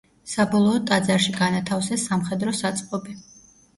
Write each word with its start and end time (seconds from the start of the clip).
საბოლოოდ 0.29 0.87
ტაძარში 0.91 1.35
განათავსეს 1.37 2.07
სამხედრო 2.09 2.55
საწყობი. 2.63 3.19